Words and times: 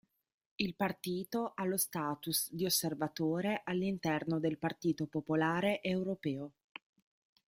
Il 0.55 0.73
partito 0.73 1.51
ha 1.53 1.63
lo 1.63 1.77
status 1.77 2.51
di 2.51 2.65
osservatore 2.65 3.61
all'interno 3.63 4.39
del 4.39 4.57
Partito 4.57 5.05
Popolare 5.05 5.79
Europeo. 5.83 6.53